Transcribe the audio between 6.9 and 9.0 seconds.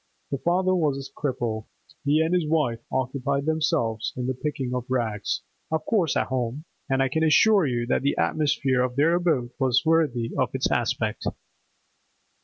I can assure you that the atmosphere of